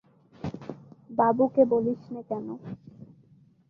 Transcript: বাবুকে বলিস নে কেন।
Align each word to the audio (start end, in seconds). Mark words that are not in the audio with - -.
বাবুকে 1.09 1.61
বলিস 1.71 2.01
নে 2.13 2.21
কেন। 2.29 2.47